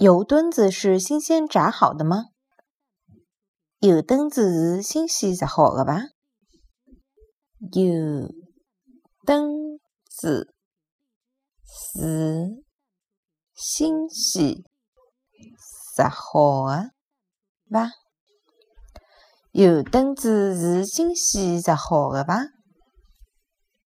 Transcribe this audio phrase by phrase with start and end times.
[0.00, 2.28] 油墩子是新鲜炸好的吗？
[3.80, 6.04] 油墩子是新鲜炸好的吧？
[7.74, 8.32] 油
[9.26, 9.78] 墩
[10.08, 10.54] 子
[11.66, 12.64] 是
[13.54, 14.64] 新鲜
[15.94, 16.92] 炸好的
[17.70, 17.90] 吧？
[19.52, 22.38] 油墩子是新鲜炸好的吧？